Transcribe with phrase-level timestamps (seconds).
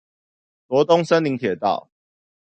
[0.67, 1.91] 羅東森林鐵道